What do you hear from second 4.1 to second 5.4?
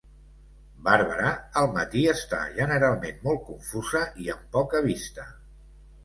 i amb poca vista.